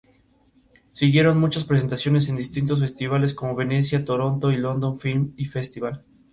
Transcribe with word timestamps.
Siguieron 0.89 1.39
muchas 1.39 1.63
presentaciones 1.63 2.27
en 2.27 2.35
distintos 2.35 2.79
festivales 2.79 3.35
como 3.35 3.55
Venecia, 3.55 4.03
Toronto 4.03 4.51
y 4.51 4.57
London 4.57 4.99
Film 4.99 5.35
Festival. 5.47 6.03